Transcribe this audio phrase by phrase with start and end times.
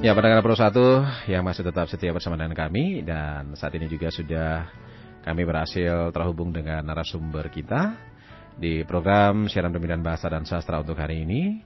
[0.00, 4.08] Ya, pendengar Pro 1 yang masih tetap setia bersama dengan kami dan saat ini juga
[4.08, 4.64] sudah
[5.20, 8.00] kami berhasil terhubung dengan narasumber kita
[8.56, 11.60] di program siaran pemilihan bahasa dan sastra untuk hari ini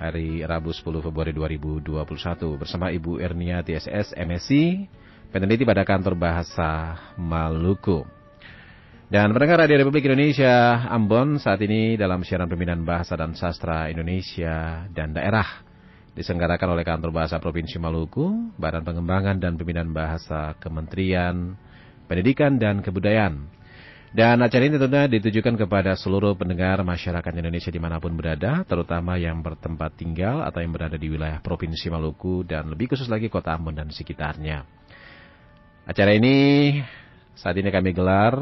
[0.00, 1.92] hari Rabu 10 Februari 2021
[2.56, 4.50] bersama Ibu Ernia TSS MSc
[5.28, 8.08] peneliti pada kantor bahasa Maluku.
[9.12, 14.88] Dan pendengar Radio Republik Indonesia Ambon saat ini dalam siaran pembinaan bahasa dan sastra Indonesia
[14.96, 15.65] dan daerah
[16.16, 21.52] diselenggarakan oleh Kantor Bahasa Provinsi Maluku, Badan Pengembangan dan Pembinaan Bahasa Kementerian
[22.08, 23.52] Pendidikan dan Kebudayaan.
[24.16, 29.20] Dan acara ini tentunya ditujukan kepada seluruh pendengar masyarakat Indonesia di mana pun berada, terutama
[29.20, 33.52] yang bertempat tinggal atau yang berada di wilayah Provinsi Maluku dan lebih khusus lagi kota
[33.52, 34.64] Ambon dan sekitarnya.
[35.84, 36.80] Acara ini
[37.36, 38.32] saat ini kami gelar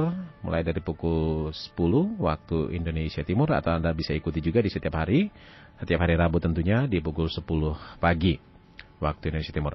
[0.46, 1.74] mulai dari pukul 10
[2.22, 5.26] waktu Indonesia Timur atau Anda bisa ikuti juga di setiap hari
[5.80, 7.42] setiap hari Rabu tentunya di pukul 10
[7.98, 8.38] pagi
[9.02, 9.74] waktu Indonesia Timur.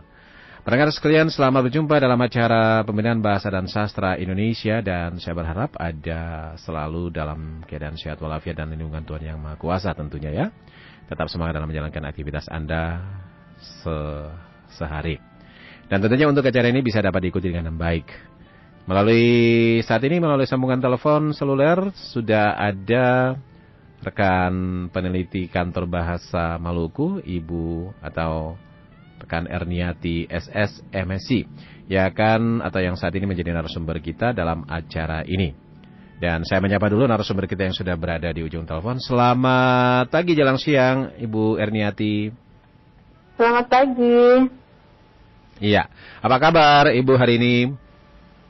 [0.59, 6.53] Pendengar sekalian, selamat berjumpa dalam acara pembinaan bahasa dan sastra Indonesia dan saya berharap ada
[6.59, 10.47] selalu dalam keadaan sehat walafiat dan lindungan Tuhan yang Maha Kuasa tentunya ya.
[11.07, 13.01] Tetap semangat dalam menjalankan aktivitas Anda
[13.57, 13.97] se
[14.75, 15.17] sehari.
[15.89, 18.05] Dan tentunya untuk acara ini bisa dapat diikuti dengan baik.
[18.85, 23.37] Melalui saat ini melalui sambungan telepon seluler sudah ada
[23.99, 28.55] rekan peneliti kantor bahasa Maluku, Ibu atau
[29.19, 31.43] rekan Erniati SS MSc,
[31.91, 35.51] ya kan atau yang saat ini menjadi narasumber kita dalam acara ini.
[36.19, 38.99] Dan saya menyapa dulu narasumber kita yang sudah berada di ujung telepon.
[38.99, 42.27] Selamat pagi jelang siang, Ibu Erniati.
[43.39, 44.51] Selamat pagi.
[45.63, 45.87] Iya,
[46.19, 47.55] apa kabar Ibu hari ini?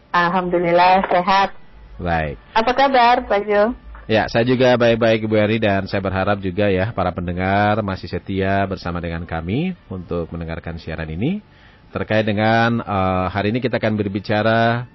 [0.09, 1.53] Alhamdulillah sehat.
[2.02, 2.42] Baik.
[2.58, 3.89] Apa kabar Pak Jo?
[4.10, 8.66] Ya, saya juga baik-baik Ibu Eri dan saya berharap juga ya para pendengar masih setia
[8.66, 11.46] bersama dengan kami untuk mendengarkan siaran ini
[11.94, 14.90] terkait dengan uh, hari ini kita akan berbicara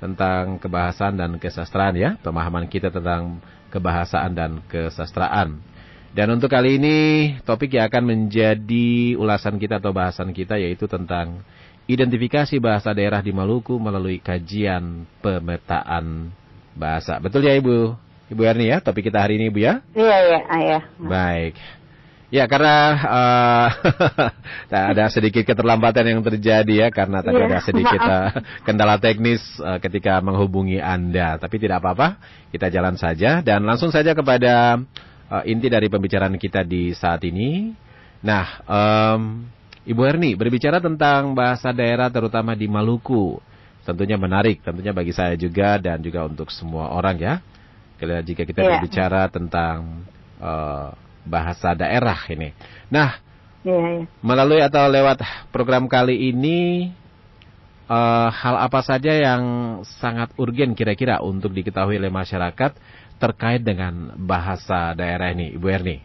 [0.00, 3.36] tentang kebahasan dan kesastraan ya, pemahaman kita tentang
[3.68, 5.60] kebahasaan dan kesastraan.
[6.16, 6.98] Dan untuk kali ini
[7.44, 11.44] topik yang akan menjadi ulasan kita atau bahasan kita yaitu tentang
[11.84, 16.32] identifikasi bahasa daerah di Maluku melalui kajian pemetaan
[16.72, 17.20] bahasa.
[17.20, 18.03] Betul ya Ibu?
[18.32, 19.84] Ibu Erni ya, topik kita hari ini Ibu ya?
[19.92, 20.78] Iya, iya, iya.
[20.96, 21.54] Baik.
[22.32, 23.68] Ya karena uh,
[24.90, 28.32] ada sedikit keterlambatan yang terjadi ya karena tadi ya, ada sedikit uh,
[28.66, 31.36] kendala teknis uh, ketika menghubungi Anda.
[31.36, 32.18] Tapi tidak apa-apa,
[32.50, 34.80] kita jalan saja dan langsung saja kepada
[35.30, 37.76] uh, inti dari pembicaraan kita di saat ini.
[38.24, 39.44] Nah, um,
[39.84, 43.36] Ibu Erni berbicara tentang bahasa daerah terutama di Maluku.
[43.84, 47.36] Tentunya menarik, tentunya bagi saya juga dan juga untuk semua orang ya
[48.24, 48.70] jika kita yeah.
[48.76, 50.04] berbicara tentang
[50.38, 50.92] uh,
[51.24, 52.52] bahasa daerah ini.
[52.92, 53.16] Nah,
[53.64, 54.00] yeah, yeah.
[54.20, 56.92] melalui atau lewat program kali ini,
[57.88, 59.42] uh, hal apa saja yang
[60.00, 62.76] sangat urgen kira-kira untuk diketahui oleh masyarakat
[63.18, 65.96] terkait dengan bahasa daerah ini, Ibu Erni?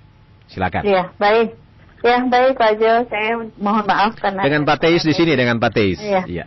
[0.50, 0.82] Silakan.
[0.88, 1.54] Iya, baik.
[2.00, 2.94] Ya, baik Pak Jo.
[3.12, 4.40] Saya mohon maaf karena...
[4.40, 6.00] Dengan Pak Teis di sini, dengan Pak Teis.
[6.00, 6.24] Iya.
[6.26, 6.46] Ya.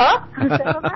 [0.00, 0.16] Oh,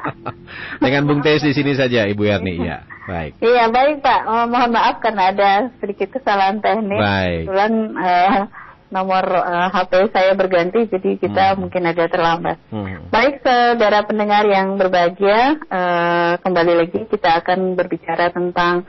[0.84, 2.56] dengan Bung Teis di sini saja, Ibu Erni.
[2.56, 2.88] Iya.
[3.04, 3.36] Baik.
[3.44, 4.20] Iya baik Pak.
[4.24, 6.96] Oh, mohon maaf karena ada sedikit kesalahan teknis.
[6.96, 7.44] Baik.
[7.44, 8.40] Kebetulan uh,
[8.88, 11.58] nomor uh, eh, HP saya berganti, jadi kita hmm.
[11.60, 12.56] mungkin agak terlambat.
[12.72, 13.12] Hmm.
[13.12, 18.88] Baik saudara pendengar yang berbahagia, uh, kembali lagi kita akan berbicara tentang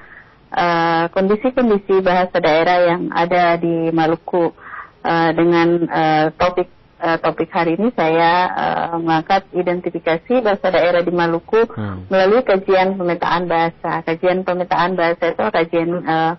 [1.11, 4.55] kondisi-kondisi uh, bahasa daerah yang ada di Maluku
[5.03, 6.71] uh, dengan uh, topik
[7.05, 12.09] uh, topik hari ini saya uh, mengangkat identifikasi bahasa daerah di Maluku hmm.
[12.09, 14.01] melalui kajian pemetaan bahasa.
[14.01, 16.33] Kajian pemetaan bahasa itu kajian uh,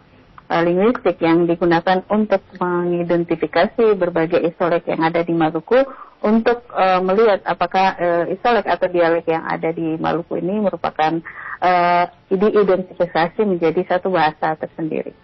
[0.50, 5.78] uh, linguistik yang digunakan untuk mengidentifikasi berbagai isolek yang ada di Maluku
[6.26, 11.22] untuk uh, melihat apakah uh, isolek atau dialek yang ada di Maluku ini merupakan
[11.62, 15.14] uh, diidentifikasi menjadi satu bahasa tersendiri.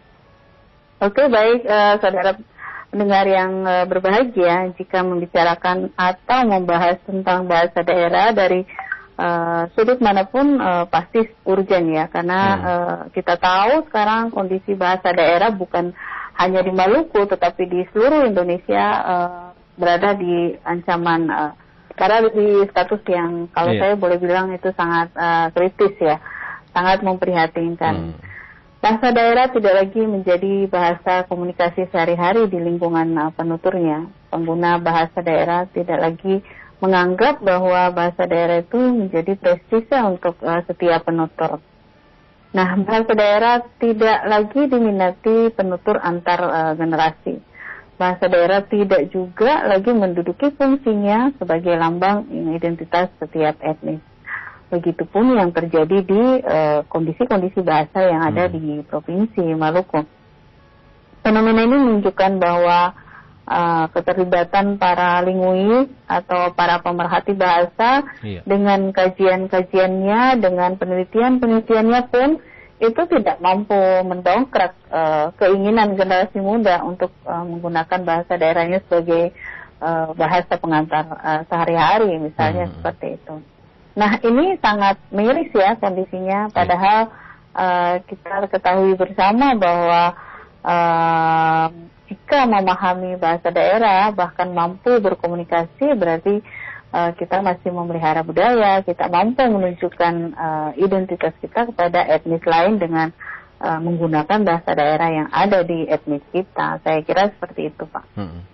[1.03, 2.39] Oke, baik uh, saudara
[2.93, 8.69] pendengar yang uh, berbahagia jika membicarakan atau membahas tentang bahasa daerah dari
[9.17, 12.63] uh, sudut mana pun uh, pasti urgen ya karena hmm.
[12.63, 15.97] uh, kita tahu sekarang kondisi bahasa daerah bukan
[16.37, 19.47] hanya di Maluku tetapi di seluruh Indonesia uh,
[19.81, 21.53] berada di ancaman uh,
[21.97, 23.81] karena di status yang kalau yeah.
[23.81, 26.21] saya boleh bilang itu sangat uh, kritis ya
[26.73, 27.95] sangat memprihatinkan.
[28.13, 28.32] Hmm.
[28.83, 34.11] Bahasa daerah tidak lagi menjadi bahasa komunikasi sehari-hari di lingkungan uh, penuturnya.
[34.27, 36.43] Pengguna bahasa daerah tidak lagi
[36.83, 41.63] menganggap bahwa bahasa daerah itu menjadi prestise untuk uh, setiap penutur.
[42.51, 47.39] Nah, bahasa daerah tidak lagi diminati penutur antar uh, generasi.
[48.03, 54.03] bahasa daerah tidak juga lagi menduduki fungsinya sebagai lambang identitas setiap etnis.
[54.73, 58.53] Begitupun yang terjadi di eh, kondisi-kondisi uh, bahasa yang ada hmm.
[58.57, 60.01] di provinsi Maluku.
[61.21, 62.97] Fenomena ini menunjukkan bahwa
[63.47, 68.41] uh, keterlibatan para linguis atau para pemerhati bahasa iya.
[68.49, 72.31] dengan kajian-kajiannya, dengan penelitian-penelitiannya pun
[72.83, 79.31] itu tidak mampu mendongkrak uh, keinginan generasi muda untuk uh, menggunakan bahasa daerahnya sebagai
[79.79, 82.75] uh, bahasa pengantar uh, sehari-hari, misalnya hmm.
[82.83, 83.35] seperti itu.
[83.93, 86.53] Nah ini sangat miris ya kondisinya, iya.
[86.53, 87.01] padahal
[87.53, 90.03] uh, kita ketahui bersama bahwa
[90.65, 91.67] uh,
[92.09, 96.41] jika memahami bahasa daerah bahkan mampu berkomunikasi berarti
[96.93, 103.13] uh, kita masih memelihara budaya, kita mampu menunjukkan uh, identitas kita kepada etnis lain dengan
[103.61, 106.81] uh, menggunakan bahasa daerah yang ada di etnis kita.
[106.85, 108.05] Saya kira seperti itu, Pak.
[108.17, 108.45] Hmm.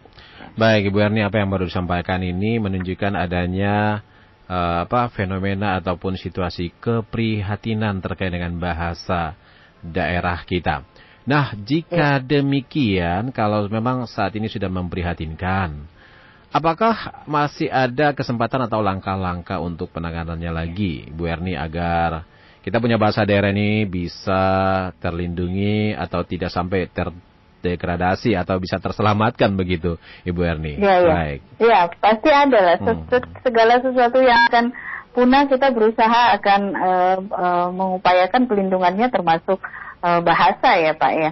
[0.58, 4.02] Baik, Ibu Erni, apa yang baru disampaikan ini menunjukkan adanya
[4.48, 9.36] uh, apa fenomena ataupun situasi keprihatinan terkait dengan bahasa
[9.84, 10.82] daerah kita.
[11.28, 12.24] Nah, jika ya.
[12.24, 15.76] demikian, kalau memang saat ini sudah memprihatinkan,
[16.48, 22.24] apakah masih ada kesempatan atau langkah-langkah untuk penanganannya lagi, Bu Erni, agar
[22.64, 24.40] kita punya bahasa daerah ini bisa
[25.04, 27.12] terlindungi atau tidak sampai ter
[27.62, 30.78] degradasi atau bisa terselamatkan begitu, Ibu Erni.
[30.78, 31.12] Iya, iya.
[31.12, 31.40] Baik.
[31.58, 32.76] Iya, pasti ada lah.
[32.78, 33.06] Hmm.
[33.42, 34.64] Segala sesuatu yang akan
[35.12, 39.58] punah kita berusaha akan uh, uh, mengupayakan pelindungannya termasuk
[40.02, 41.30] uh, bahasa ya, Pak ya.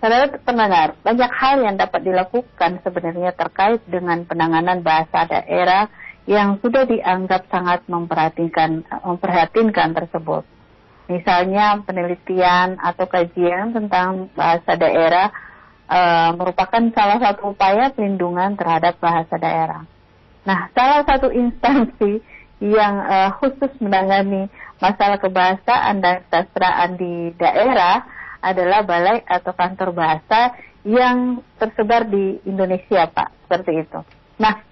[0.00, 5.92] Saudara pendengar, banyak hal yang dapat dilakukan sebenarnya terkait dengan penanganan bahasa daerah
[6.24, 10.48] yang sudah dianggap sangat memperhatikan memperhatinkan tersebut.
[11.10, 15.34] Misalnya penelitian atau kajian tentang bahasa daerah
[15.90, 19.82] uh, merupakan salah satu upaya pelindungan terhadap bahasa daerah.
[20.46, 22.22] Nah, salah satu instansi
[22.62, 24.46] yang uh, khusus menangani
[24.78, 28.06] masalah kebahasaan dan kesastraan di daerah
[28.40, 34.00] adalah balai atau kantor bahasa yang tersebar di Indonesia, Pak, seperti itu.
[34.40, 34.64] Nah,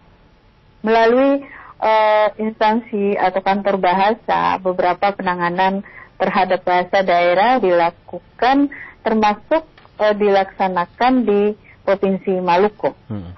[0.81, 1.45] melalui
[1.77, 5.85] uh, instansi atau kantor bahasa, beberapa penanganan
[6.17, 8.73] terhadap bahasa daerah dilakukan
[9.05, 9.63] termasuk
[9.99, 11.53] uh, dilaksanakan di
[11.83, 12.95] Provinsi Maluku.
[13.11, 13.35] Hmm.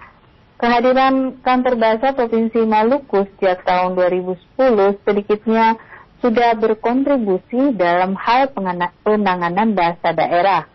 [0.61, 5.81] Kehadiran kantor bahasa Provinsi Maluku sejak tahun 2010 sedikitnya
[6.21, 10.69] sudah berkontribusi dalam hal penanganan bahasa daerah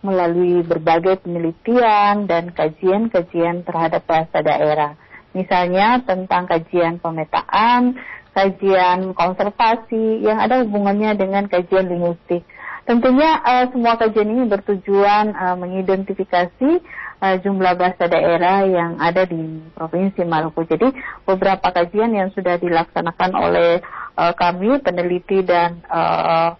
[0.00, 4.96] melalui berbagai penelitian dan kajian-kajian terhadap bahasa daerah.
[5.36, 8.00] Misalnya tentang kajian pemetaan,
[8.32, 12.44] kajian konservasi yang ada hubungannya dengan kajian linguistik
[12.86, 16.70] Tentunya uh, semua kajian ini bertujuan uh, mengidentifikasi
[17.18, 20.62] uh, jumlah bahasa daerah yang ada di Provinsi Maluku.
[20.70, 20.94] Jadi
[21.26, 23.82] beberapa kajian yang sudah dilaksanakan oleh
[24.14, 26.54] uh, kami peneliti dan uh,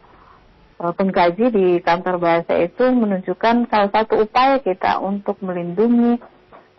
[0.77, 6.21] pengkaji di kantor bahasa itu menunjukkan salah satu upaya kita untuk melindungi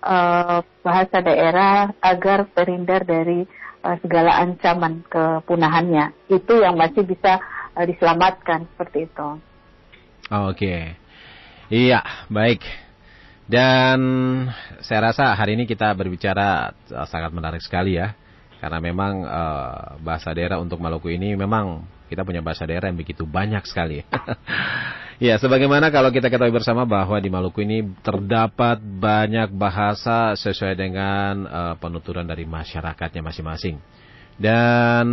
[0.05, 3.47] uh, bahasa daerah agar terhindar dari
[3.81, 6.13] uh, segala ancaman kepunahannya.
[6.29, 7.41] Itu yang masih bisa
[7.77, 9.29] uh, diselamatkan seperti itu.
[10.27, 10.81] Oke, okay.
[11.69, 12.65] iya baik.
[13.47, 13.99] Dan
[14.83, 18.17] saya rasa hari ini kita berbicara uh, sangat menarik sekali ya,
[18.59, 23.23] karena memang uh, bahasa daerah untuk Maluku ini memang kita punya bahasa daerah yang begitu
[23.23, 24.03] banyak sekali.
[25.27, 31.47] ya, sebagaimana kalau kita ketahui bersama bahwa di Maluku ini terdapat banyak bahasa sesuai dengan
[31.47, 33.79] uh, penuturan dari masyarakatnya masing-masing.
[34.37, 35.05] Dan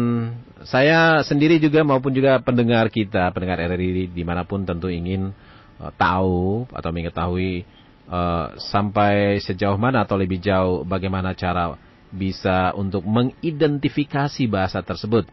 [0.69, 5.33] saya sendiri juga maupun juga pendengar kita, pendengar RRI di mana pun tentu ingin
[5.81, 7.65] uh, tahu atau mengetahui
[8.09, 11.77] uh, sampai sejauh mana atau lebih jauh bagaimana cara
[12.15, 15.27] bisa untuk mengidentifikasi bahasa tersebut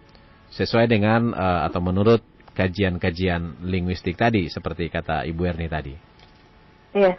[0.52, 5.94] sesuai dengan uh, atau menurut kajian-kajian linguistik tadi seperti kata Ibu Erni tadi.
[6.92, 7.16] Iya.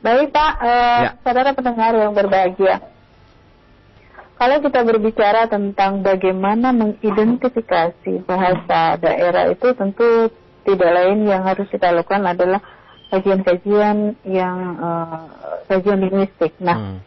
[0.00, 1.10] Baik Pak, uh, ya.
[1.20, 2.99] saudara pendengar yang berbahagia.
[4.40, 10.32] Kalau kita berbicara tentang bagaimana mengidentifikasi bahasa daerah itu tentu
[10.64, 12.64] tidak lain yang harus kita lakukan adalah
[13.12, 15.28] kajian-kajian yang uh,
[15.68, 16.56] kajian linguistik.
[16.56, 16.98] Nah, hmm.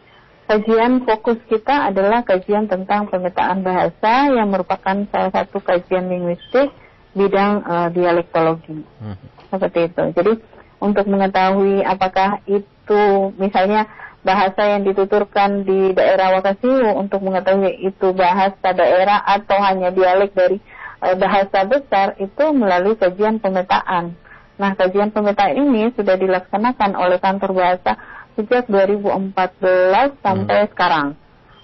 [0.46, 6.70] kajian fokus kita adalah kajian tentang pemetaan bahasa yang merupakan salah satu kajian linguistik
[7.18, 8.78] bidang uh, dialektologi.
[9.02, 9.18] Hmm.
[9.50, 10.02] Seperti itu.
[10.14, 10.32] Jadi
[10.78, 13.90] untuk mengetahui apakah itu misalnya
[14.24, 20.58] bahasa yang dituturkan di daerah Wakasiu untuk mengetahui itu bahasa daerah atau hanya dialek dari
[21.04, 24.16] e, bahasa besar itu melalui kajian pemetaan.
[24.56, 28.00] Nah, kajian pemetaan ini sudah dilaksanakan oleh kantor bahasa
[28.34, 30.70] sejak 2014 sampai hmm.
[30.72, 31.06] sekarang.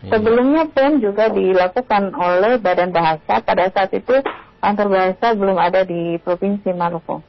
[0.00, 0.11] Iya.
[0.17, 4.17] Sebelumnya pun juga dilakukan oleh Badan Bahasa pada saat itu
[4.61, 7.25] kantor bahasa belum ada di Provinsi Maluku.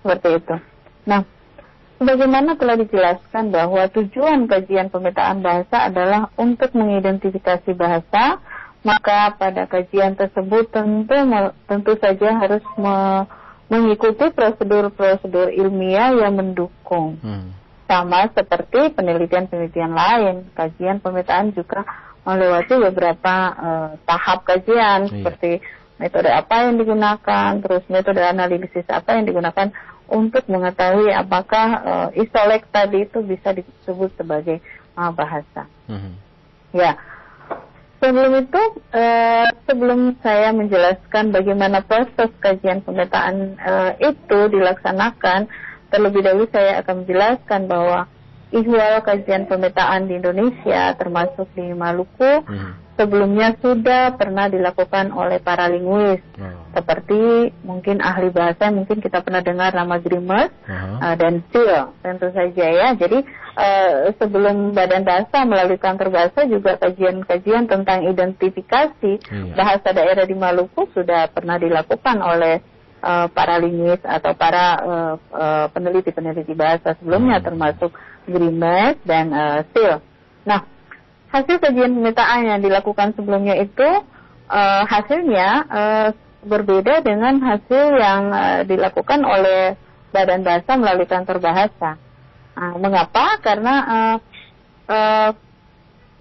[0.00, 0.56] Seperti itu.
[1.04, 1.24] Nah,
[2.00, 8.40] sebagaimana telah dijelaskan bahwa tujuan kajian pemetaan bahasa adalah untuk mengidentifikasi bahasa,
[8.80, 11.12] maka pada kajian tersebut tentu
[11.68, 13.28] tentu saja harus me,
[13.68, 17.20] mengikuti prosedur-prosedur ilmiah yang mendukung.
[17.20, 17.52] Hmm.
[17.84, 21.84] Sama seperti penelitian-penelitian lain, kajian pemetaan juga
[22.24, 25.12] melewati beberapa uh, tahap kajian iya.
[25.12, 25.50] seperti
[26.00, 29.68] metode apa yang digunakan, terus metode analisis apa yang digunakan
[30.10, 34.58] untuk mengetahui apakah uh, isolek tadi itu bisa disebut sebagai
[34.98, 35.70] uh, bahasa.
[35.86, 36.14] Mm-hmm.
[36.74, 36.98] Ya,
[38.02, 45.46] sebelum itu uh, sebelum saya menjelaskan bagaimana proses kajian pemetaan uh, itu dilaksanakan,
[45.94, 48.10] terlebih dahulu saya akan menjelaskan bahwa
[48.50, 52.89] ihwal kajian pemetaan di Indonesia termasuk di Maluku hmm.
[53.00, 56.76] Sebelumnya sudah pernah dilakukan oleh para linguis hmm.
[56.76, 61.00] seperti mungkin ahli bahasa mungkin kita pernah dengar nama Grimes hmm.
[61.00, 63.24] uh, dan Seal tentu saja ya jadi
[63.56, 69.56] uh, sebelum Badan Bahasa melalui kantor bahasa juga kajian-kajian tentang identifikasi hmm.
[69.56, 72.60] bahasa daerah di Maluku sudah pernah dilakukan oleh
[73.00, 74.76] uh, para linguis atau para
[75.72, 77.46] peneliti-peneliti uh, uh, bahasa sebelumnya hmm.
[77.48, 77.90] termasuk
[78.28, 80.04] Grimes dan uh, SIL.
[80.44, 80.79] Nah,
[81.30, 83.88] hasil kajian pemetaan yang dilakukan sebelumnya itu
[84.50, 86.08] uh, hasilnya uh,
[86.42, 89.78] berbeda dengan hasil yang uh, dilakukan oleh
[90.10, 91.94] Badan Bahasa melalui kantor bahasa.
[92.58, 93.38] Uh, mengapa?
[93.38, 94.16] Karena uh,
[94.90, 95.30] uh,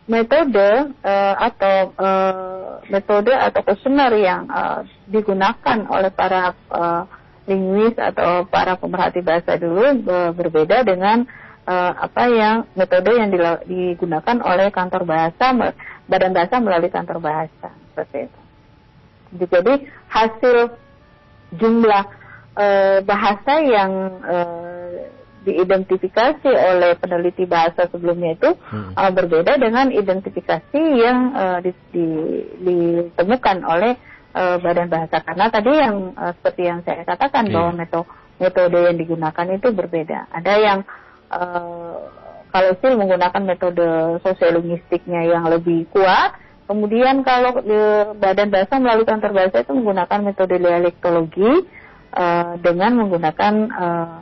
[0.06, 7.04] metode uh, atau uh, metode atau kuesioner yang uh, digunakan oleh para uh,
[7.50, 10.06] linguis atau para pemerhati bahasa dulu
[10.38, 11.26] berbeda dengan
[11.66, 13.30] uh, apa yang metode yang
[13.66, 15.76] digunakan oleh kantor bahasa
[16.10, 18.40] badan bahasa melalui kantor bahasa seperti itu.
[19.46, 19.74] Jadi
[20.10, 20.58] hasil
[21.54, 22.04] jumlah
[22.58, 23.92] uh, bahasa yang
[24.26, 24.80] uh,
[25.40, 28.92] diidentifikasi oleh peneliti bahasa sebelumnya itu hmm.
[28.98, 32.08] uh, berbeda dengan identifikasi yang uh, di, di,
[32.60, 33.96] ditemukan oleh
[34.36, 37.54] uh, badan bahasa karena tadi yang uh, seperti yang saya katakan yeah.
[37.56, 40.32] bahwa metode metode yang digunakan itu berbeda.
[40.32, 41.09] Ada yang uh,
[42.50, 46.34] kalau sih menggunakan metode sosiologistiknya yang lebih kuat.
[46.70, 47.82] Kemudian kalau di
[48.22, 51.66] badan bahasa melalui kantor bahasa itu menggunakan metode dialektologi
[52.14, 54.18] uh, dengan menggunakan uh,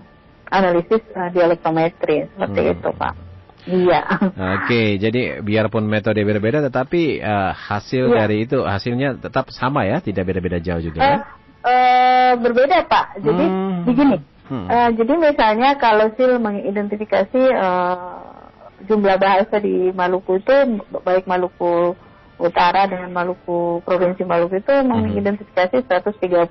[0.47, 2.73] analisis uh, dialektometri seperti hmm.
[2.79, 3.13] itu, Pak.
[3.67, 4.01] Iya.
[4.63, 8.23] Oke, jadi biarpun metode berbeda, tetapi uh, hasil ya.
[8.23, 11.17] dari itu hasilnya tetap sama ya, tidak beda-beda jauh juga uh, ya?
[11.67, 13.19] Uh, berbeda Pak.
[13.19, 13.83] Jadi hmm.
[13.83, 14.15] begini,
[14.47, 14.67] Hmm.
[14.71, 18.17] Uh, jadi misalnya kalau SIL mengidentifikasi uh,
[18.87, 20.55] jumlah bahasa di Maluku itu
[21.03, 21.95] baik Maluku
[22.37, 24.87] Utara dengan Maluku Provinsi Maluku itu hmm.
[24.87, 26.47] mengidentifikasi 131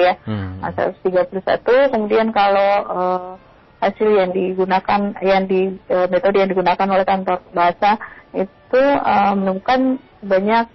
[0.00, 0.64] ya, hmm.
[0.64, 1.92] 131.
[1.92, 3.32] Kemudian kalau uh,
[3.78, 8.00] hasil yang digunakan yang di uh, metode yang digunakan oleh kantor bahasa
[8.34, 10.66] itu uh, menemukan banyak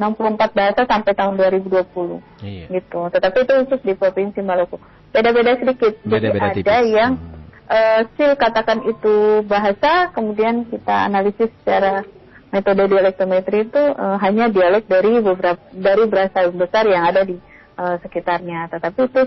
[0.00, 2.66] 64 bahasa sampai tahun 2020 iya.
[2.72, 3.00] gitu.
[3.12, 4.80] Tetapi itu khusus di Provinsi Maluku.
[5.12, 6.00] Beda-beda sedikit.
[6.00, 7.68] Beda-beda Jadi ada yang hmm.
[7.68, 12.08] uh, sil katakan itu bahasa, kemudian kita analisis secara
[12.48, 17.36] metode dialektometri itu uh, hanya dialek dari beberapa dari bahasa besar yang ada di
[17.76, 18.72] uh, sekitarnya.
[18.72, 19.22] Tetapi itu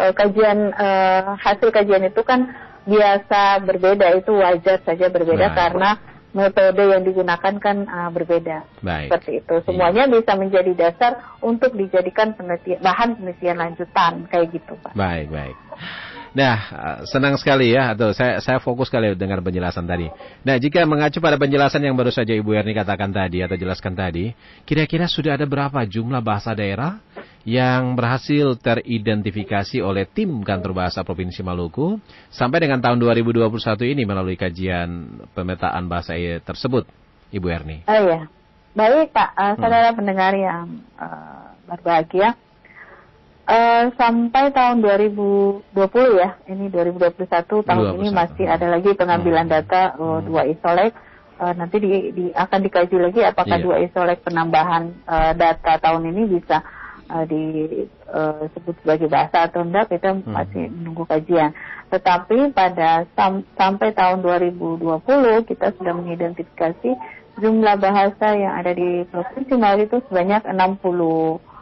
[0.00, 2.56] uh, kajian uh, hasil kajian itu kan
[2.86, 5.54] biasa berbeda itu wajar saja berbeda nah.
[5.58, 5.90] karena
[6.36, 8.68] metode yang digunakan kan uh, berbeda.
[8.84, 9.08] Baik.
[9.08, 9.54] Seperti itu.
[9.56, 9.64] Iya.
[9.64, 10.12] Semuanya iya.
[10.12, 14.92] bisa menjadi dasar untuk dijadikan penelitian, bahan penelitian lanjutan kayak gitu, Pak.
[14.92, 15.56] Baik, baik.
[16.36, 16.56] Nah,
[17.08, 20.12] senang sekali ya, atau saya saya fokus sekali dengan penjelasan tadi.
[20.44, 24.36] Nah, jika mengacu pada penjelasan yang baru saja Ibu Erni katakan tadi atau jelaskan tadi,
[24.68, 27.00] kira-kira sudah ada berapa jumlah bahasa daerah
[27.48, 31.96] yang berhasil teridentifikasi oleh tim kantor bahasa Provinsi Maluku
[32.28, 36.84] sampai dengan tahun 2021 ini melalui kajian pemetaan bahasa tersebut,
[37.32, 37.88] Ibu Erni.
[37.88, 38.28] Oh iya,
[38.76, 39.98] baik Pak, uh, saudara hmm.
[40.04, 42.36] pendengar yang uh, berbahagia.
[43.46, 45.70] Uh, sampai tahun 2020
[46.18, 48.02] ya, ini 2021 tahun 2021.
[48.02, 49.54] ini masih ada lagi pengambilan hmm.
[49.54, 50.26] data uh, hmm.
[50.26, 50.90] dua isolek.
[51.38, 53.62] Uh, nanti di, di, akan dikaji lagi apakah iya.
[53.62, 56.58] dua isolek penambahan uh, data tahun ini bisa
[57.06, 60.26] uh, disebut uh, sebagai bahasa atau enggak kita hmm.
[60.26, 61.54] masih menunggu kajian.
[61.94, 66.90] Tetapi pada sam sampai tahun 2020 kita sudah mengidentifikasi
[67.38, 71.54] jumlah bahasa yang ada di Provinsi Maluku itu sebanyak 60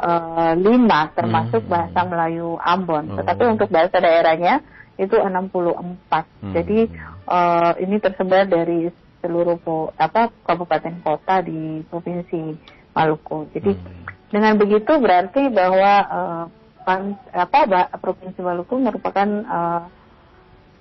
[0.00, 1.72] Uh, lima termasuk hmm.
[1.76, 3.12] bahasa Melayu Ambon.
[3.12, 3.16] Oh.
[3.20, 4.64] Tetapi untuk bahasa daerahnya
[4.96, 5.60] itu 64.
[6.08, 6.52] Hmm.
[6.56, 6.88] Jadi
[7.28, 8.88] uh, ini tersebar dari
[9.20, 12.56] seluruh po, apa kabupaten kota di provinsi
[12.96, 13.52] Maluku.
[13.52, 14.32] Jadi hmm.
[14.32, 16.44] dengan begitu berarti bahwa uh,
[16.84, 19.82] pan, apa provinsi Maluku merupakan uh,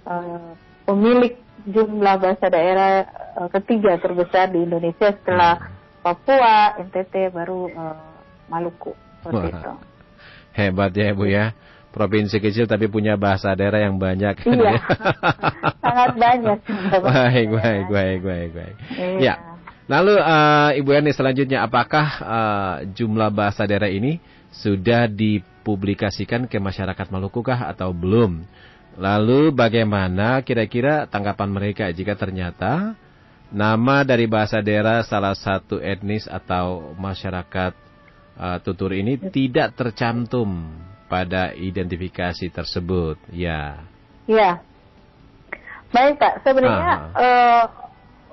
[0.08, 0.52] uh,
[0.88, 1.36] pemilik
[1.68, 3.04] jumlah bahasa daerah
[3.36, 5.78] uh, ketiga terbesar di Indonesia setelah hmm.
[6.00, 8.08] Papua, NTT, baru uh,
[8.48, 9.09] Maluku.
[9.26, 9.40] Itu.
[10.56, 11.52] Hebat ya Bu ya
[11.90, 14.42] provinsi kecil tapi punya bahasa daerah yang banyak.
[14.50, 14.82] Iya,
[15.84, 16.58] sangat banyak.
[17.02, 18.76] baik, baik, baik, baik, baik.
[18.98, 19.18] Iya.
[19.20, 19.34] Ya.
[19.90, 24.22] Lalu uh, Ibu Yani selanjutnya apakah uh, jumlah bahasa daerah ini
[24.54, 28.46] sudah dipublikasikan ke masyarakat Maluku kah atau belum?
[29.00, 32.94] Lalu bagaimana kira-kira tanggapan mereka jika ternyata
[33.50, 37.74] nama dari bahasa daerah salah satu etnis atau masyarakat
[38.40, 40.72] uh, tutur ini tidak tercantum
[41.12, 43.20] pada identifikasi tersebut.
[43.36, 43.84] Ya.
[44.26, 44.64] Ya.
[45.90, 47.66] Baik Pak, sebenarnya uh,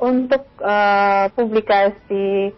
[0.04, 2.52] untuk uh, publikasi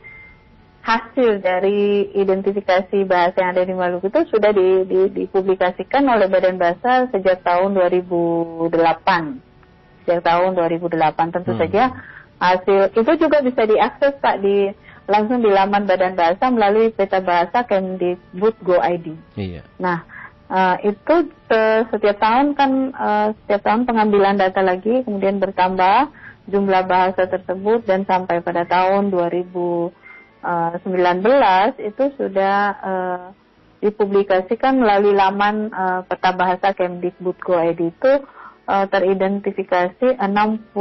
[0.83, 6.57] hasil dari identifikasi bahasa yang ada di Maluku itu sudah di, di, dipublikasikan oleh Badan
[6.57, 8.73] Bahasa sejak tahun 2008.
[10.03, 11.61] Sejak tahun 2008 tentu hmm.
[11.61, 11.85] saja
[12.39, 14.73] hasil itu juga bisa diakses Pak di
[15.09, 19.17] langsung di laman Badan Bahasa melalui peta bahasa Kemdikbud Go ID.
[19.41, 19.65] Iya.
[19.81, 20.05] Nah,
[20.53, 21.33] uh, itu
[21.89, 26.13] setiap tahun kan uh, setiap tahun pengambilan data lagi kemudian bertambah
[26.49, 29.93] jumlah bahasa tersebut dan sampai pada tahun 2019
[30.45, 33.25] eh, itu sudah uh,
[33.85, 38.13] dipublikasikan melalui laman uh, peta bahasa Kemdikbud Go ID itu
[38.65, 40.73] uh, teridentifikasi 62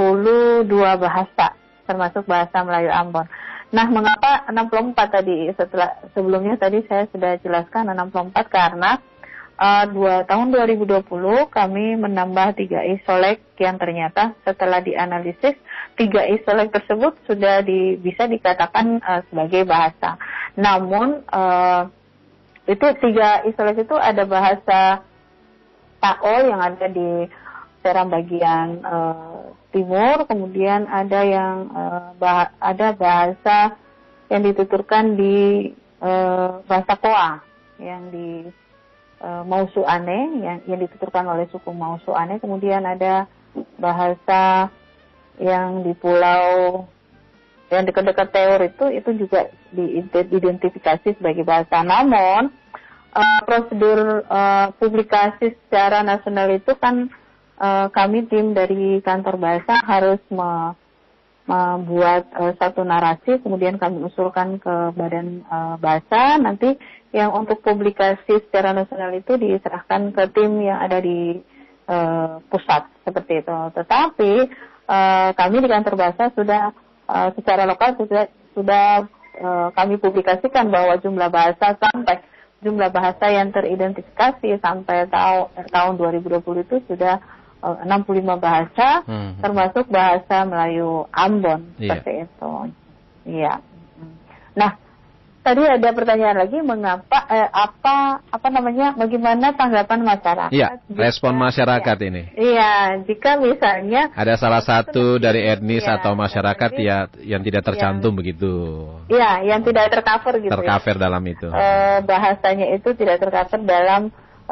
[1.00, 1.56] bahasa
[1.88, 3.28] termasuk bahasa Melayu Ambon.
[3.68, 5.52] Nah, mengapa 64 tadi?
[5.52, 9.04] Setelah sebelumnya tadi saya sudah jelaskan 64 karena
[9.60, 11.04] uh, dua, tahun 2020
[11.52, 15.58] kami menambah tiga isolek yang ternyata setelah dianalisis
[15.98, 20.16] tiga isolek tersebut sudah di, bisa dikatakan uh, sebagai bahasa.
[20.56, 21.92] Namun uh,
[22.70, 25.04] itu tiga isolek itu ada bahasa
[25.98, 27.26] Taol yang ada di
[27.82, 33.76] Seram bagian uh, timur, kemudian ada yang uh, bah ada bahasa
[34.32, 35.72] yang dituturkan di
[36.04, 37.32] uh, bahasa Koa
[37.78, 38.48] yang di
[39.22, 43.28] uh, Mausuane yang yang dituturkan oleh suku Mausuane, kemudian ada
[43.78, 44.72] bahasa
[45.38, 46.86] yang di pulau
[47.68, 51.84] yang dekat-dekat Teor itu itu juga diidentifikasi sebagai bahasa.
[51.84, 52.50] Namun
[53.12, 57.12] uh, prosedur uh, publikasi secara nasional itu kan
[57.58, 60.78] uh, kami tim dari kantor bahasa harus me,
[61.48, 66.36] membuat uh, satu narasi, kemudian kami usulkan ke badan uh, bahasa.
[66.38, 66.76] Nanti
[67.16, 71.40] yang untuk publikasi secara nasional itu diserahkan ke tim yang ada di
[71.88, 73.58] uh, pusat seperti itu.
[73.74, 74.32] Tetapi
[74.92, 76.76] uh, kami di kantor bahasa sudah
[77.08, 79.08] uh, secara lokal sudah sudah
[79.40, 82.22] uh, kami publikasikan bahwa jumlah bahasa sampai
[82.60, 87.22] jumlah bahasa yang teridentifikasi sampai tahun tahun 2020 itu sudah
[87.62, 89.42] 65 eh, bahasa, hmm.
[89.42, 91.98] termasuk bahasa Melayu Ambon yeah.
[91.98, 92.54] seperti itu.
[93.28, 93.54] Iya.
[94.58, 94.72] Nah,
[95.48, 100.52] tadi ada pertanyaan lagi mengapa eh, apa apa namanya bagaimana tanggapan masyarakat?
[100.52, 102.24] Iya, respon masyarakat ya, ini.
[102.36, 102.74] Iya,
[103.08, 108.18] jika misalnya ada salah satu dari etnis ya, atau masyarakat ya yang tidak tercantum ya,
[108.20, 108.54] begitu.
[109.08, 110.52] Iya, yang tidak tercover gitu.
[110.52, 110.58] Ya.
[110.60, 111.02] Tercover ya.
[111.08, 111.48] dalam itu.
[111.48, 114.02] Eh, bahasanya itu tidak tercover dalam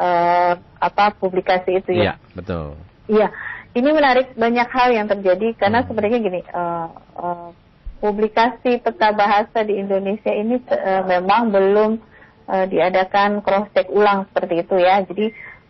[0.00, 2.00] eh, apa publikasi itu ya.
[2.00, 2.80] Iya, betul.
[3.06, 3.30] Iya,
[3.78, 5.88] ini menarik banyak hal yang terjadi karena hmm.
[5.90, 6.88] sebenarnya gini, uh,
[7.18, 7.48] uh,
[8.02, 11.90] publikasi peta bahasa di Indonesia ini uh, memang belum
[12.50, 15.00] uh, diadakan cross check ulang seperti itu ya.
[15.06, 15.26] Jadi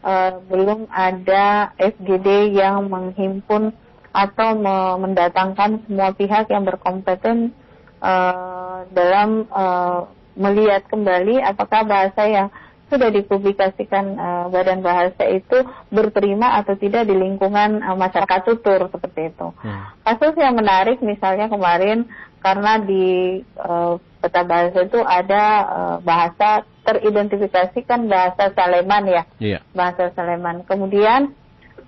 [0.07, 3.75] uh, belum ada SGD yang menghimpun
[4.16, 4.57] atau
[4.96, 7.53] mendatangkan semua pihak yang berkompeten
[8.01, 12.49] uh, dalam uh, melihat kembali apakah bahasa yang
[12.87, 19.35] sudah dipublikasikan uh, Badan Bahasa itu berterima atau tidak di lingkungan uh, masyarakat tutur seperti
[19.35, 19.46] itu.
[19.59, 19.90] Hmm.
[20.07, 22.07] Kasus yang menarik misalnya kemarin
[22.38, 29.61] karena di uh, peta bahasa itu ada uh, bahasa teridentifikasikan bahasa Saleman ya, yeah.
[29.75, 30.62] bahasa Saleman.
[30.62, 31.35] Kemudian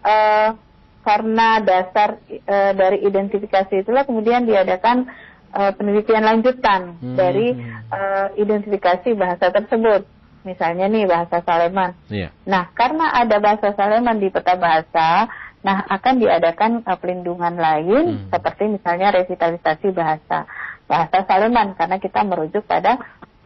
[0.02, 0.58] uh,
[1.06, 5.06] karena dasar uh, dari identifikasi itulah kemudian diadakan
[5.54, 7.14] uh, penelitian lanjutan hmm.
[7.14, 7.54] dari
[7.94, 11.94] uh, identifikasi bahasa tersebut misalnya nih bahasa Saleman.
[12.10, 12.30] Yeah.
[12.46, 15.26] Nah, karena ada bahasa Saleman di peta bahasa,
[15.64, 18.28] nah akan diadakan uh, pelindungan lain hmm.
[18.30, 20.46] seperti misalnya revitalisasi bahasa
[20.88, 22.96] bahasa Saleman karena kita merujuk pada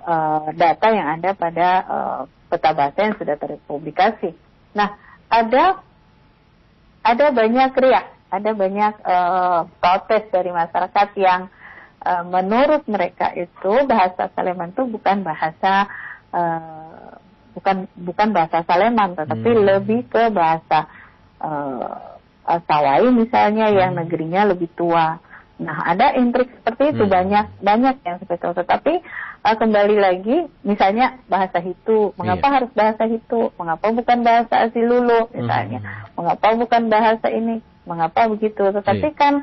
[0.06, 4.30] uh, data yang ada pada uh, peta bahasa yang sudah terpublikasi.
[4.76, 4.94] Nah,
[5.26, 5.82] ada
[7.02, 11.50] ada banyak riak, ada banyak uh, protes dari masyarakat yang
[12.06, 15.90] uh, menurut mereka itu bahasa Saleman itu bukan bahasa
[16.34, 16.81] uh,
[17.52, 19.62] bukan bukan bahasa Saleman, tetapi hmm.
[19.62, 20.88] lebih ke bahasa
[21.40, 22.12] uh,
[22.42, 23.76] Sawai misalnya hmm.
[23.78, 25.22] yang negerinya lebih tua.
[25.62, 27.12] Nah, ada intrik seperti itu hmm.
[27.12, 28.50] banyak banyak yang seperti itu.
[28.58, 28.92] Tetapi
[29.46, 30.36] uh, kembali lagi,
[30.66, 32.54] misalnya bahasa Hitu, mengapa yeah.
[32.58, 33.54] harus bahasa Hitu?
[33.54, 35.80] Mengapa bukan bahasa Asilulu misalnya?
[35.80, 36.18] Hmm.
[36.18, 37.62] Mengapa bukan bahasa ini?
[37.86, 38.74] Mengapa begitu?
[38.74, 39.18] Tetapi yeah.
[39.18, 39.34] kan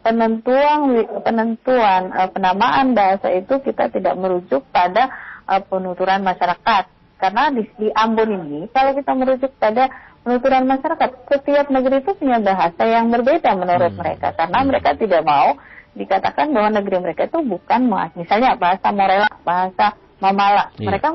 [0.00, 5.12] penentuan penentuan uh, penamaan bahasa itu kita tidak merujuk pada
[5.44, 6.97] uh, penuturan masyarakat.
[7.18, 9.90] Karena di, di Ambon ini, kalau kita merujuk pada
[10.28, 11.10] penuturan masyarakat.
[11.32, 14.00] Setiap negeri itu punya bahasa yang berbeda menurut hmm.
[14.00, 14.68] mereka karena hmm.
[14.68, 15.56] mereka tidak mau
[15.96, 17.80] dikatakan bahwa negeri mereka itu bukan
[18.12, 20.74] misalnya bahasa Morela, bahasa Mamala.
[20.76, 20.92] Yeah.
[20.92, 21.08] Mereka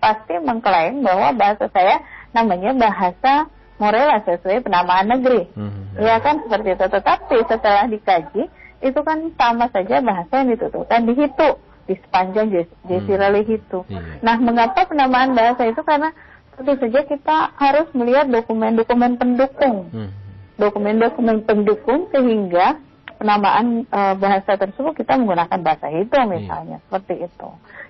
[0.00, 2.00] pasti mengklaim bahwa bahasa saya
[2.32, 5.50] namanya bahasa Morela sesuai penamaan negeri.
[5.52, 5.92] Hmm.
[6.00, 6.86] Ya kan seperti itu.
[6.88, 8.42] Tetapi setelah dikaji
[8.80, 11.50] itu kan sama saja bahasa yang ditutupkan di Hitu
[11.84, 12.48] di sepanjang
[12.88, 13.50] Desirali hmm.
[13.50, 13.80] Hitu.
[13.88, 14.20] Yeah.
[14.24, 16.12] Nah, mengapa penamaan bahasa itu karena
[16.54, 19.90] tentu saja kita harus melihat dokumen-dokumen pendukung.
[19.90, 20.10] Hmm.
[20.54, 22.78] Dokumen-dokumen pendukung sehingga
[23.18, 26.28] penamaan e, bahasa tersebut kita menggunakan bahasa itu iya.
[26.30, 26.84] misalnya, hmm.
[26.90, 27.48] seperti itu.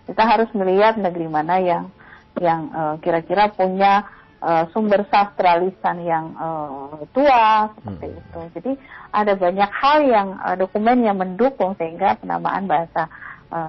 [0.09, 1.85] Kita harus melihat negeri mana yang
[2.41, 4.09] yang e, kira-kira punya
[4.41, 6.49] e, sumber sastra lisan yang e,
[7.13, 8.21] tua seperti hmm.
[8.21, 8.41] itu.
[8.57, 8.73] Jadi
[9.13, 13.13] ada banyak hal yang e, dokumen yang mendukung sehingga penamaan bahasa
[13.55, 13.61] e,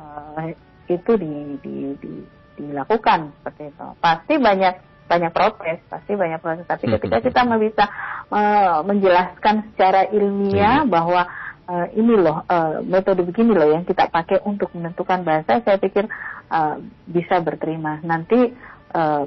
[0.89, 2.13] itu di, di, di
[2.55, 3.87] dilakukan seperti itu.
[3.99, 6.65] Pasti banyak banyak protes, pasti banyak protes.
[6.65, 7.85] Tapi ketika kita bisa
[8.33, 10.89] uh, menjelaskan secara ilmiah iya.
[10.89, 11.29] bahwa
[11.69, 16.09] uh, ini loh uh, metode begini loh yang kita pakai untuk menentukan bahasa, saya pikir
[16.49, 18.01] uh, bisa berterima.
[18.01, 18.49] Nanti
[18.97, 19.23] uh,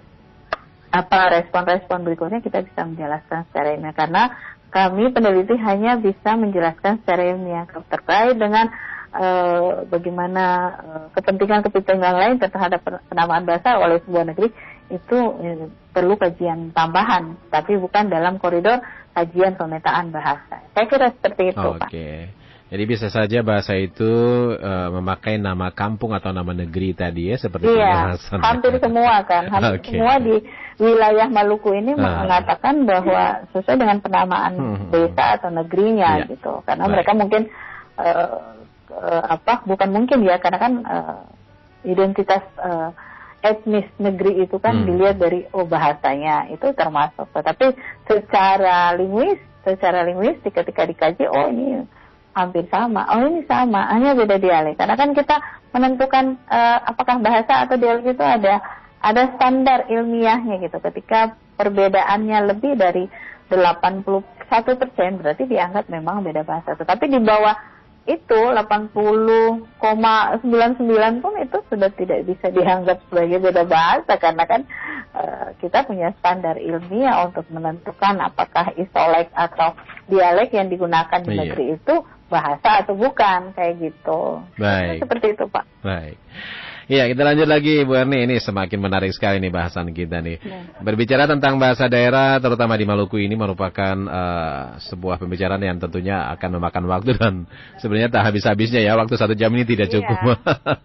[0.88, 4.22] apa respon-respon berikutnya kita bisa menjelaskan secara ilmiah karena
[4.68, 8.72] kami peneliti hanya bisa menjelaskan secara ilmiah terkait dengan
[9.14, 10.44] uh, bagaimana
[10.78, 14.48] uh, kepentingan-kepentingan lain terhadap penamaan bahasa oleh sebuah negeri
[14.88, 18.80] itu uh, perlu kajian tambahan, tapi bukan dalam koridor
[19.16, 20.62] kajian pemetaan bahasa.
[20.72, 21.80] Saya kira seperti itu, Oke.
[21.80, 21.90] Pak.
[21.90, 22.10] Oke.
[22.68, 24.12] Jadi bisa saja bahasa itu
[24.52, 29.80] uh, memakai nama kampung atau nama negeri tadi ya seperti iya, hampir semua kan, hampir
[29.80, 29.96] okay.
[29.96, 30.36] semua di
[30.76, 32.28] wilayah Maluku ini uh.
[32.28, 34.92] mengatakan bahwa sesuai dengan penamaan hmm.
[34.92, 36.28] desa atau negerinya yeah.
[36.28, 36.92] gitu, karena Baik.
[36.92, 37.42] mereka mungkin
[37.96, 38.36] uh,
[38.98, 41.22] uh, apa bukan mungkin ya karena kan uh,
[41.86, 42.90] identitas uh,
[43.38, 44.86] etnis negeri itu kan hmm.
[44.86, 47.30] dilihat dari oh bahasanya itu termasuk.
[47.30, 47.74] Tetapi
[48.10, 51.86] secara linguis secara linguistik ketika dikaji oh ini
[52.34, 53.06] hampir sama.
[53.14, 54.74] Oh ini sama hanya beda dialek.
[54.74, 55.36] Karena kan kita
[55.70, 58.58] menentukan uh, apakah bahasa atau dialek itu ada
[58.98, 60.78] ada standar ilmiahnya gitu.
[60.82, 63.06] Ketika perbedaannya lebih dari
[63.50, 66.74] 81 persen berarti dianggap memang beda bahasa.
[66.74, 67.54] Tetapi di bawah
[68.08, 68.96] itu 80,99
[71.20, 74.64] pun itu sudah tidak bisa dianggap sebagai beda bahasa karena kan
[75.12, 79.76] uh, kita punya standar ilmiah untuk menentukan apakah isolek atau
[80.08, 81.40] dialek yang digunakan di iya.
[81.44, 81.94] negeri itu
[82.32, 84.40] bahasa atau bukan kayak gitu.
[84.56, 85.04] Baik.
[85.04, 85.64] Seperti itu Pak.
[85.84, 86.16] Baik.
[86.88, 88.24] Iya, kita lanjut lagi Bu Erni.
[88.24, 90.40] Ini semakin menarik sekali nih bahasan kita nih.
[90.40, 90.72] Ya.
[90.80, 96.56] Berbicara tentang bahasa daerah, terutama di Maluku ini merupakan uh, sebuah pembicaraan yang tentunya akan
[96.56, 97.44] memakan waktu dan
[97.76, 98.96] sebenarnya tak habis-habisnya ya.
[98.96, 99.94] Waktu satu jam ini tidak iya.
[100.00, 100.18] cukup.
[100.24, 100.36] Ya.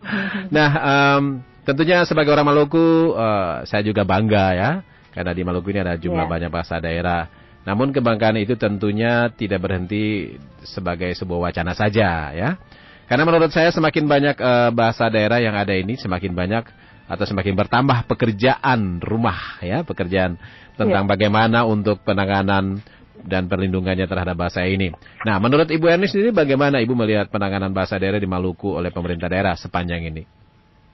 [0.59, 1.23] nah, um,
[1.63, 4.71] tentunya sebagai orang Maluku, uh, saya juga bangga ya.
[5.15, 6.31] Karena di Maluku ini ada jumlah ya.
[6.35, 7.31] banyak bahasa daerah.
[7.63, 10.35] Namun kebanggaan itu tentunya tidak berhenti
[10.67, 12.59] sebagai sebuah wacana saja ya.
[13.07, 16.63] Karena menurut saya semakin banyak uh, bahasa daerah yang ada ini semakin banyak
[17.03, 20.39] atau semakin bertambah pekerjaan rumah ya, pekerjaan
[20.79, 21.09] tentang ya.
[21.09, 22.79] bagaimana untuk penanganan
[23.23, 24.91] dan perlindungannya terhadap bahasa ini.
[25.23, 29.31] Nah, menurut Ibu Erni sendiri bagaimana Ibu melihat penanganan bahasa daerah di Maluku oleh pemerintah
[29.31, 30.23] daerah sepanjang ini?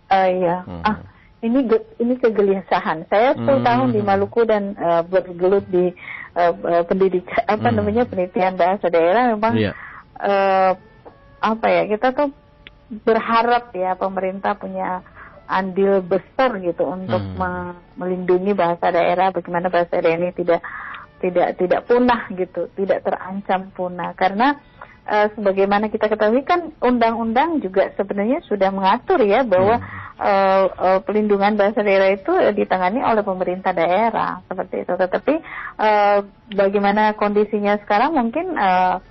[0.10, 0.58] Uh, iya.
[0.66, 0.82] Hmm.
[0.86, 0.98] Ah,
[1.42, 1.66] ini
[2.02, 3.06] ini kegelisahan.
[3.10, 3.66] Saya 10 hmm.
[3.66, 5.94] tahun di Maluku dan uh, bergelut di
[6.38, 7.76] uh, pendidikan apa hmm.
[7.82, 9.74] namanya penelitian bahasa daerah memang yeah.
[9.74, 9.74] Iya.
[10.22, 10.72] uh,
[11.40, 12.30] apa ya kita tuh
[13.06, 15.06] berharap ya pemerintah punya
[15.50, 17.98] andil besar gitu untuk hmm.
[17.98, 20.62] melindungi bahasa daerah bagaimana bahasa daerah ini tidak
[21.20, 24.62] tidak tidak punah gitu tidak terancam punah karena
[25.10, 29.90] uh, sebagaimana kita ketahui kan undang-undang juga sebenarnya sudah mengatur ya bahwa hmm.
[30.22, 35.34] uh, uh, pelindungan bahasa daerah itu ditangani oleh pemerintah daerah seperti itu tetapi
[35.82, 36.20] uh,
[36.54, 39.02] bagaimana kondisinya sekarang mungkin uh,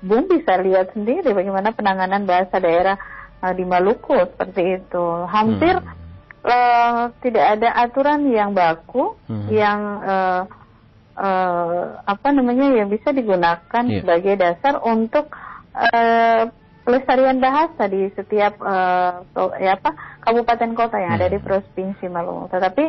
[0.00, 2.96] Bung bisa lihat sendiri bagaimana penanganan bahasa daerah
[3.44, 5.04] uh, di Maluku seperti itu.
[5.28, 5.92] Hampir hmm.
[6.44, 9.48] uh, tidak ada aturan yang baku hmm.
[9.52, 10.42] yang uh,
[11.18, 14.00] uh, apa namanya ya bisa digunakan yeah.
[14.00, 15.28] sebagai dasar untuk
[15.76, 16.48] uh,
[16.88, 19.20] pelestarian bahasa di setiap uh,
[19.60, 19.92] ya apa
[20.24, 21.20] kabupaten kota yang hmm.
[21.20, 21.46] ada di hmm.
[21.46, 22.48] provinsi Maluku.
[22.56, 22.84] Tetapi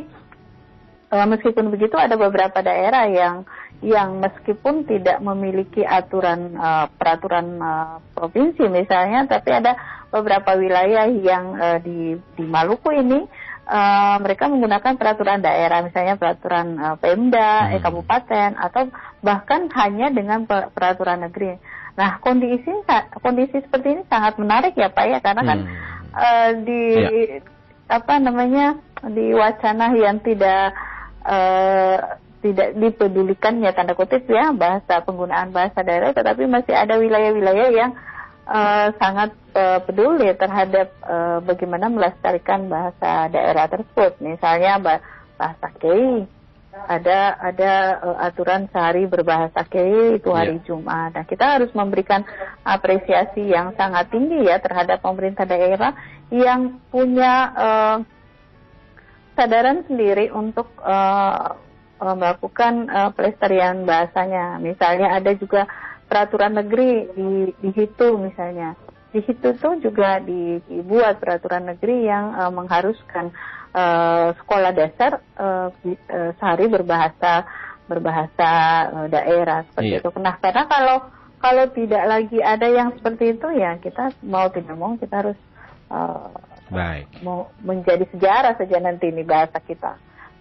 [1.12, 3.36] uh, meskipun begitu ada beberapa daerah yang
[3.80, 9.76] yang meskipun tidak memiliki aturan uh, peraturan uh, provinsi misalnya, tapi ada
[10.12, 13.24] beberapa wilayah yang uh, di di Maluku ini
[13.70, 17.74] uh, mereka menggunakan peraturan daerah, misalnya peraturan uh, Pemda, hmm.
[17.78, 18.92] eh, kabupaten, atau
[19.24, 21.56] bahkan hanya dengan peraturan negeri.
[21.96, 22.72] Nah, kondisi
[23.24, 25.60] kondisi seperti ini sangat menarik ya Pak ya, karena kan
[26.16, 27.40] uh, di ya.
[27.90, 28.76] apa namanya
[29.08, 30.76] di wacana yang tidak
[31.30, 31.98] uh,
[32.40, 37.92] tidak dipedulikan ya tanda kutip ya bahasa penggunaan bahasa daerah, tetapi masih ada wilayah-wilayah yang
[38.48, 44.24] uh, sangat uh, peduli terhadap uh, bagaimana melestarikan bahasa daerah tersebut.
[44.24, 46.24] Misalnya bahasa Kei,
[46.88, 50.66] ada ada uh, aturan sehari berbahasa Kei itu hari yeah.
[50.66, 51.12] Jumat.
[51.20, 52.24] Nah, kita harus memberikan
[52.64, 55.92] apresiasi yang sangat tinggi ya terhadap pemerintah daerah
[56.32, 57.98] yang punya uh,
[59.40, 61.56] kesadaran sendiri untuk uh,
[62.04, 64.60] melakukan uh, pelestarian bahasanya.
[64.60, 65.64] Misalnya ada juga
[66.12, 68.76] peraturan negeri di di situ misalnya
[69.16, 73.32] di situ tuh juga dibuat peraturan negeri yang uh, mengharuskan
[73.72, 77.48] uh, sekolah dasar uh, uh, sehari berbahasa
[77.88, 78.52] berbahasa
[78.92, 80.04] uh, daerah seperti iya.
[80.04, 80.10] itu.
[80.20, 80.98] Nah karena kalau
[81.40, 85.40] kalau tidak lagi ada yang seperti itu ya kita mau tidak mau kita harus
[85.88, 86.28] uh,
[86.70, 87.26] Baik.
[87.26, 89.98] mau menjadi sejarah saja nanti ini bahasa kita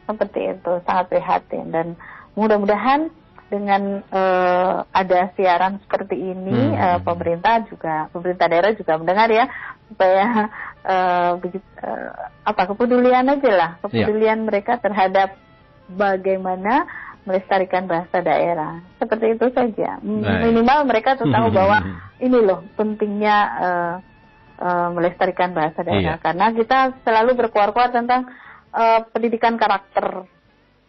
[0.08, 1.86] seperti itu sangat prihatin dan
[2.32, 3.12] mudah-mudahan
[3.48, 6.76] dengan uh, ada siaran seperti ini hmm.
[6.76, 9.48] uh, pemerintah juga pemerintah daerah juga mendengar ya
[9.88, 10.52] supaya
[10.84, 13.80] uh, begitu, uh, apa kepedulian aja lah ya.
[13.88, 14.46] kepedulian yeah.
[14.46, 15.40] mereka terhadap
[15.88, 16.84] bagaimana
[17.24, 20.40] melestarikan bahasa daerah seperti itu saja Baik.
[20.44, 21.80] minimal mereka tuh tahu bahwa
[22.24, 23.94] ini loh pentingnya uh,
[24.58, 26.22] uh, melestarikan bahasa daerah yeah.
[26.22, 28.28] karena kita selalu berkuar-kuar tentang
[28.74, 30.26] uh, pendidikan karakter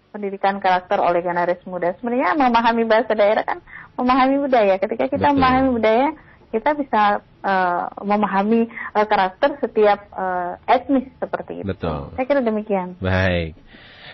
[0.10, 1.94] pendidikan karakter oleh generasi muda.
[2.02, 3.62] Sebenarnya memahami bahasa daerah kan
[3.94, 4.82] memahami budaya.
[4.82, 5.38] Ketika kita Betul.
[5.38, 6.08] memahami budaya,
[6.50, 7.02] kita bisa
[7.46, 8.66] uh, memahami
[8.98, 11.70] uh, karakter setiap uh, etnis seperti itu.
[11.70, 12.10] Betul.
[12.18, 12.98] Saya kira demikian.
[12.98, 13.54] Baik.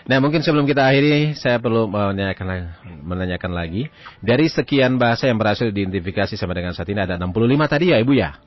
[0.05, 2.69] Nah mungkin sebelum kita akhiri saya perlu menanyakan,
[3.01, 3.89] menanyakan lagi
[4.21, 7.33] dari sekian bahasa yang berhasil diidentifikasi sama dengan saat ini ada 65
[7.65, 8.37] tadi ya Ibu ya?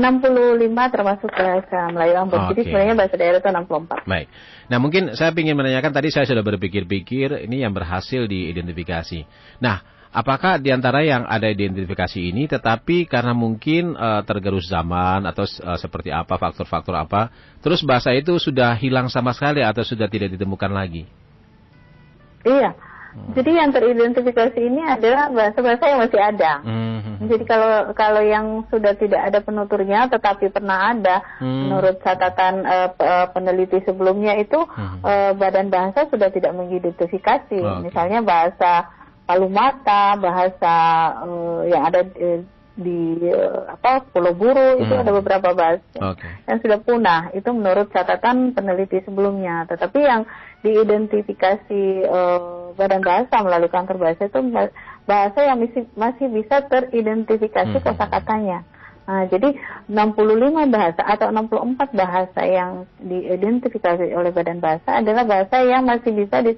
[0.00, 2.38] 65 termasuk bahasa Melayu Ambon.
[2.40, 2.48] Okay.
[2.56, 4.08] Jadi sebenarnya bahasa daerah itu 64.
[4.08, 4.26] Baik.
[4.72, 9.28] Nah mungkin saya ingin menanyakan tadi saya sudah berpikir-pikir ini yang berhasil diidentifikasi.
[9.60, 15.44] Nah apakah di antara yang ada identifikasi ini tetapi karena mungkin uh, tergerus zaman atau
[15.44, 17.28] uh, seperti apa faktor-faktor apa
[17.60, 21.04] terus bahasa itu sudah hilang sama sekali atau sudah tidak ditemukan lagi?
[22.48, 22.91] Iya.
[23.12, 23.36] Hmm.
[23.36, 26.52] Jadi yang teridentifikasi ini adalah bahasa-bahasa yang masih ada.
[26.64, 27.28] Hmm.
[27.28, 31.68] Jadi kalau kalau yang sudah tidak ada penuturnya tetapi pernah ada hmm.
[31.68, 32.90] menurut catatan uh,
[33.30, 35.04] peneliti sebelumnya itu hmm.
[35.04, 37.60] uh, badan bahasa sudah tidak mengidentifikasi.
[37.60, 37.92] Oh, okay.
[37.92, 38.88] Misalnya bahasa
[39.22, 40.74] Palumata, bahasa
[41.22, 42.40] uh, yang ada uh,
[42.72, 44.88] di uh, apa Pulau Buru hmm.
[44.88, 46.40] itu ada beberapa bahasa okay.
[46.48, 50.24] yang sudah punah itu menurut catatan peneliti sebelumnya tetapi yang
[50.62, 54.40] diidentifikasi uh, badan bahasa melalui kantor bahasa itu
[55.04, 57.84] bahasa yang masih masih bisa teridentifikasi hmm.
[57.84, 58.64] kosakatanya
[59.02, 59.58] Nah, jadi
[59.90, 66.38] 65 bahasa atau 64 bahasa yang diidentifikasi oleh Badan Bahasa adalah bahasa yang masih bisa
[66.38, 66.54] di,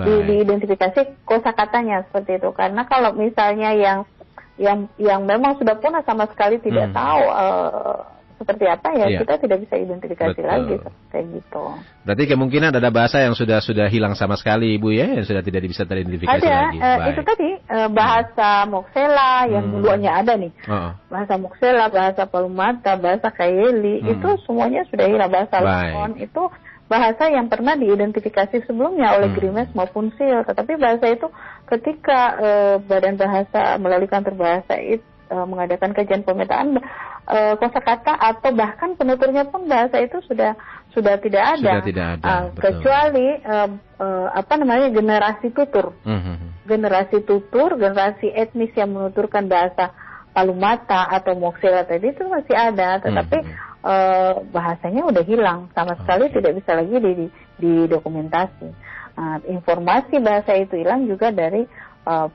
[0.00, 2.48] di, diidentifikasi kosakatanya seperti itu.
[2.56, 4.08] Karena kalau misalnya yang
[4.56, 6.96] yang yang memang sudah punah sama sekali tidak hmm.
[6.96, 7.96] tahu uh,
[8.42, 9.18] seperti apa ya iya.
[9.22, 10.50] kita tidak bisa identifikasi Betul.
[10.50, 10.74] lagi
[11.14, 11.64] kayak gitu.
[12.02, 15.62] Berarti kemungkinan ada bahasa yang sudah sudah hilang sama sekali ibu ya yang sudah tidak
[15.70, 16.78] bisa teridentifikasi ada, lagi.
[16.82, 18.68] Ada uh, itu tadi uh, bahasa hmm.
[18.74, 19.72] Moksela yang hmm.
[19.78, 20.52] dulunya ada nih.
[20.66, 20.90] Oh.
[21.06, 24.12] Bahasa Moksela, bahasa Palumata, bahasa Kayeli hmm.
[24.18, 26.42] itu semuanya sudah hilang bahasa Lakon itu
[26.90, 29.38] bahasa yang pernah diidentifikasi sebelumnya oleh hmm.
[29.38, 30.42] Grimes maupun SIL.
[30.42, 31.30] Tetapi bahasa itu
[31.70, 36.76] ketika uh, Badan Bahasa melalui kantor bahasa itu uh, mengadakan kajian pemetaan
[37.24, 40.52] uh, kosakata atau bahkan penuturnya pun bahasa itu sudah
[40.92, 41.80] sudah tidak ada.
[41.80, 42.24] Sudah tidak ada.
[42.28, 45.96] Uh, kecuali uh, uh, apa namanya generasi tutur.
[46.04, 46.52] Hmm.
[46.68, 49.96] Generasi tutur, generasi etnis yang menuturkan bahasa
[50.32, 56.30] Palumata atau Moksela tadi itu masih ada, tetapi hmm uh, bahasanya udah hilang sama sekali
[56.30, 56.34] okay.
[56.40, 57.26] tidak bisa lagi di, di,
[57.60, 58.68] didokumentasi.
[59.12, 61.68] Uh, informasi bahasa itu hilang juga dari
[62.08, 62.32] uh,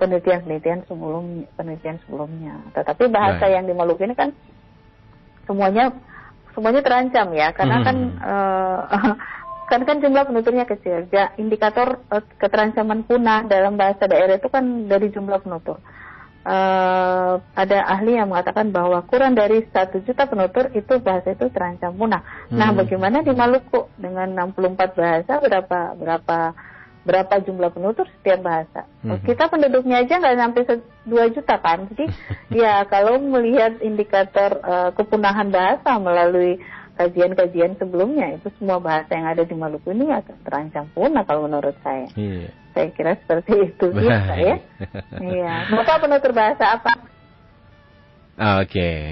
[0.00, 2.56] penelitian-penelitian sebelum penelitian sebelumnya.
[2.72, 3.54] Tetapi bahasa right.
[3.60, 4.32] yang di Maluku ini kan
[5.44, 5.92] semuanya
[6.56, 7.84] semuanya terancam ya karena mm.
[7.84, 8.78] kan uh,
[9.70, 11.06] kan kan jumlah penuturnya kecil.
[11.14, 15.78] Ya, indikator uh, keterancaman punah dalam bahasa daerah itu kan dari jumlah penutur.
[16.40, 21.92] Uh, ada ahli yang mengatakan bahwa kurang dari satu juta penutur itu bahasa itu terancam
[21.94, 22.24] punah.
[22.48, 22.56] Nah, hmm.
[22.58, 26.38] Nah, bagaimana di Maluku dengan 64 bahasa berapa berapa
[27.04, 28.84] berapa jumlah penutur setiap bahasa?
[29.00, 29.20] Hmm.
[29.24, 30.62] Kita penduduknya aja nggak sampai
[31.08, 31.78] 2 juta kan.
[31.92, 32.04] Jadi
[32.62, 36.60] ya kalau melihat indikator uh, kepunahan bahasa melalui
[37.00, 41.72] kajian-kajian sebelumnya itu semua bahasa yang ada di Maluku ini akan terancam punah kalau menurut
[41.80, 42.04] saya.
[42.12, 42.52] Iya.
[42.76, 44.56] Saya kira seperti itu sih ya.
[45.16, 45.54] Iya.
[45.72, 46.92] Bapak penutur bahasa apa?
[48.60, 48.68] Oke.
[48.68, 49.06] Okay.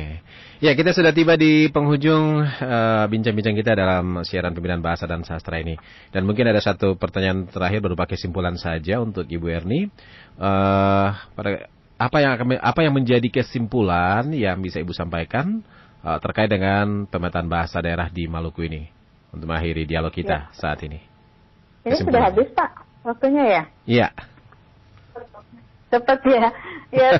[0.58, 5.22] Ya, kita sudah tiba di penghujung eh, bincang-bincang uh, kita dalam siaran pembinaan bahasa dan
[5.22, 5.78] sastra ini.
[6.10, 9.86] Dan mungkin ada satu pertanyaan terakhir berupa kesimpulan saja untuk Ibu Erni.
[10.34, 15.62] Uh, pada apa yang apa yang menjadi kesimpulan yang bisa Ibu sampaikan
[16.02, 18.90] uh, terkait dengan pemetaan bahasa daerah di Maluku ini
[19.30, 20.58] untuk mengakhiri dialog kita ya.
[20.58, 20.98] saat ini.
[21.86, 22.70] Ini sudah habis Pak
[23.06, 23.62] waktunya ya?
[23.86, 24.08] Iya.
[25.94, 26.50] Cepat ya.
[26.90, 27.10] Ya,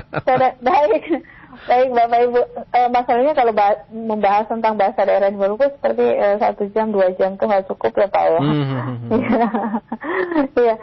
[0.64, 1.36] baik.
[1.48, 2.40] Baik Bapak Ibu,
[2.76, 3.52] e, masalahnya kalau
[3.88, 7.92] membahas tentang bahasa daerah di Maluku seperti e, satu jam dua jam itu nggak cukup
[7.96, 8.40] ya Pak ya.
[8.40, 9.20] Hmm, hmm, hmm,
[10.60, 10.74] iya,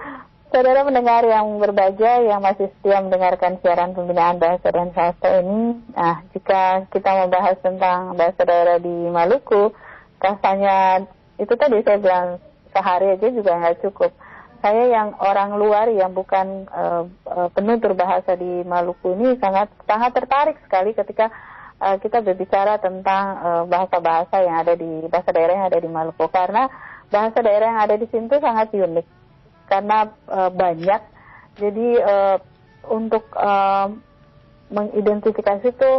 [0.56, 6.24] Saudara mendengar yang berbahagia yang masih setia mendengarkan siaran pembinaan bahasa dan sastra ini, nah
[6.32, 9.76] jika kita membahas tentang bahasa daerah di Maluku,
[10.18, 12.28] rasanya itu tadi saya bilang
[12.72, 14.16] sehari aja juga nggak cukup.
[14.66, 20.18] Saya yang orang luar yang bukan uh, uh, penutur bahasa di Maluku ini sangat sangat
[20.18, 21.30] tertarik sekali ketika
[21.78, 23.38] uh, kita berbicara tentang
[23.70, 26.66] bahasa-bahasa uh, yang ada di bahasa daerah yang ada di Maluku karena
[27.14, 29.06] bahasa daerah yang ada di sini sangat unik
[29.70, 31.02] karena uh, banyak.
[31.62, 32.42] Jadi uh,
[32.90, 33.94] untuk uh,
[34.74, 35.92] mengidentifikasi itu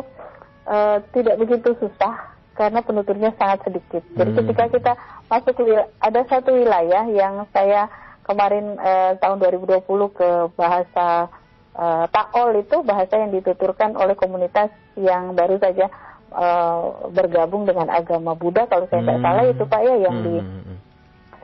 [0.67, 4.03] uh, tidak begitu susah karena penuturnya sangat sedikit.
[4.19, 4.39] Jadi hmm.
[4.43, 4.93] ketika kita
[5.31, 5.55] masuk
[6.03, 7.87] ada satu wilayah yang saya
[8.27, 11.31] kemarin uh, tahun 2020 ke bahasa
[11.79, 15.87] uh, Taol itu bahasa yang dituturkan oleh komunitas yang baru saja
[16.35, 19.27] uh, bergabung dengan agama Buddha kalau saya tidak hmm.
[19.31, 20.25] salah itu Pak ya yang hmm.
[20.27, 20.35] di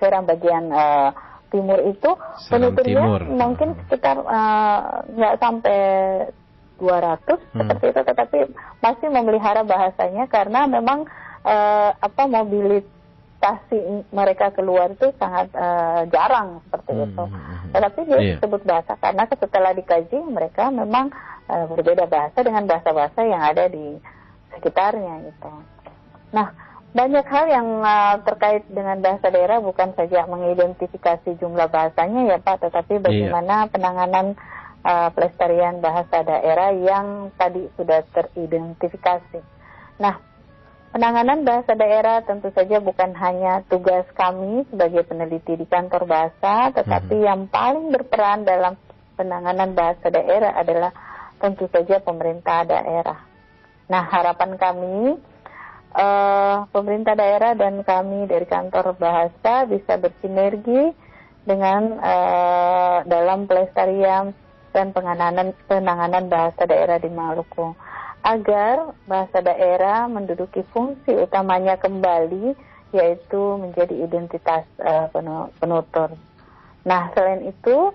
[0.03, 1.14] Serang bagian uh,
[1.55, 2.11] timur itu
[2.51, 4.79] penuturnya mungkin sekitar eh,
[5.14, 5.79] nggak uh, sampai
[6.81, 7.59] 200 hmm.
[7.61, 8.38] seperti itu tetapi
[8.83, 11.07] masih memelihara bahasanya karena memang
[11.47, 12.23] uh, apa
[13.42, 17.05] mobilitasi mereka keluar itu sangat uh, jarang seperti hmm.
[17.11, 17.24] itu.
[17.26, 17.70] Hmm, hmm.
[17.74, 18.22] Tetapi dia yeah.
[18.38, 21.11] disebut bahasa karena setelah dikaji mereka memang
[21.50, 23.98] uh, berbeda bahasa dengan bahasa-bahasa yang ada di
[24.55, 25.50] sekitarnya gitu.
[26.33, 26.55] Nah,
[26.92, 32.62] banyak hal yang uh, terkait dengan bahasa daerah bukan saja mengidentifikasi jumlah bahasanya ya Pak,
[32.62, 33.02] tetapi iya.
[33.02, 33.70] bagaimana iya.
[33.72, 34.26] penanganan
[34.87, 39.40] uh, pelestarian bahasa daerah yang tadi sudah teridentifikasi.
[39.98, 40.32] Nah,
[40.92, 47.16] penanganan bahasa daerah tentu saja bukan hanya tugas kami sebagai peneliti di kantor bahasa, tetapi
[47.16, 47.26] hmm.
[47.26, 48.76] yang paling berperan dalam
[49.16, 50.92] penanganan bahasa daerah adalah
[51.40, 53.18] tentu saja pemerintah daerah.
[53.88, 55.16] Nah, harapan kami
[55.96, 60.92] uh, pemerintah daerah dan kami dari kantor bahasa bisa bersinergi
[61.42, 64.31] dengan uh, dalam pelestarian
[64.70, 67.74] dan penanganan penanganan bahasa daerah di Maluku
[68.22, 72.54] agar bahasa daerah menduduki fungsi utamanya kembali
[72.94, 75.11] yaitu menjadi identitas uh,
[75.58, 76.14] penutur.
[76.87, 77.90] Nah, selain itu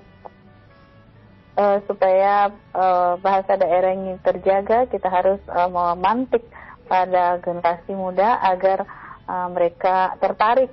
[1.55, 6.43] uh, supaya uh, bahasa daerah ini terjaga kita harus uh, memantik
[6.87, 8.87] pada generasi muda agar
[9.27, 10.71] uh, mereka tertarik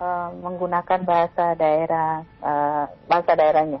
[0.00, 3.80] uh, menggunakan bahasa daerah uh, bahasa daerahnya.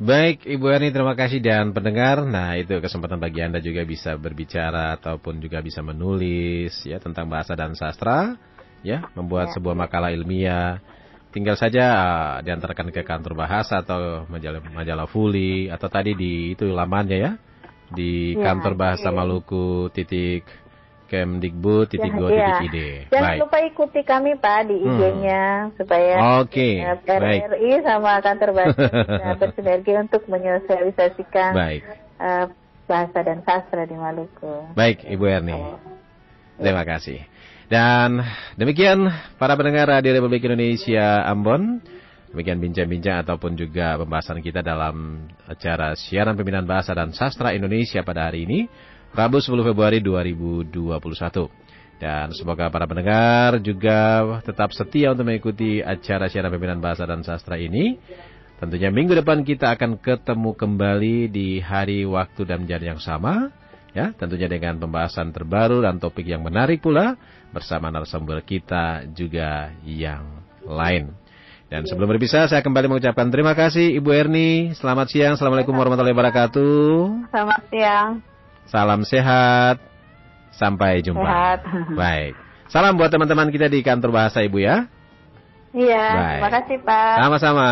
[0.03, 2.27] Baik, Ibu Erni terima kasih dan pendengar.
[2.27, 7.55] Nah, itu kesempatan bagi Anda juga bisa berbicara ataupun juga bisa menulis ya tentang bahasa
[7.55, 8.35] dan sastra,
[8.83, 9.63] ya, membuat ya.
[9.63, 10.83] sebuah makalah ilmiah.
[11.31, 16.69] Tinggal saja uh, diantarkan ke kantor bahasa atau majalah majalah Fuli atau tadi di itu
[16.69, 17.33] lamannya ya
[17.93, 19.15] di ya, kantor bahasa ya.
[19.15, 20.49] Maluku titik
[21.13, 22.77] Kemdikbud titik dua titik id.
[23.13, 23.41] Jangan baik.
[23.45, 25.77] lupa ikuti kami Pak di IG-nya hmm.
[25.77, 26.81] supaya Oke.
[26.81, 27.05] Okay.
[27.05, 28.89] RRI sama kantor bahasa
[29.45, 31.83] bersinergi untuk menyosialisasikan baik.
[32.17, 32.49] Uh,
[32.89, 34.73] bahasa dan sastra di Maluku.
[34.73, 35.53] Baik, Ibu Erni.
[35.53, 35.77] Oh.
[36.57, 37.21] Terima kasih.
[37.69, 38.21] Dan
[38.57, 41.81] demikian para pendengar Radio Republik Indonesia Ambon.
[42.33, 48.33] Demikian bincang-bincang ataupun juga pembahasan kita dalam acara siaran pembinaan bahasa dan sastra Indonesia pada
[48.33, 48.73] hari ini.
[49.13, 50.81] Rabu 10 Februari 2021.
[52.01, 57.61] Dan semoga para pendengar juga tetap setia untuk mengikuti acara siaran pembinaan bahasa dan sastra
[57.61, 58.01] ini.
[58.57, 63.53] Tentunya minggu depan kita akan ketemu kembali di hari, waktu, dan jam yang sama.
[63.93, 67.21] Ya, tentunya dengan pembahasan terbaru dan topik yang menarik pula
[67.53, 70.25] bersama narasumber kita juga yang
[70.65, 71.22] lain.
[71.73, 74.77] Dan sebelum berpisah, saya kembali mengucapkan terima kasih Ibu Erni.
[74.77, 75.41] Selamat siang.
[75.41, 76.85] Assalamualaikum warahmatullahi wabarakatuh.
[77.33, 78.09] Selamat siang.
[78.69, 79.81] Salam sehat.
[80.53, 81.25] Sampai jumpa.
[81.25, 81.65] Sehat.
[81.97, 82.37] Baik.
[82.69, 84.85] Salam buat teman-teman kita di kantor bahasa Ibu ya.
[85.73, 86.33] Iya, Baik.
[86.45, 87.15] terima kasih Pak.
[87.25, 87.69] Sama-sama.